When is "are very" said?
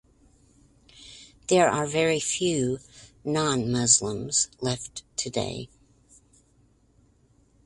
1.69-2.19